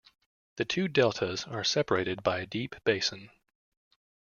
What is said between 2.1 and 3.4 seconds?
by a deep basin.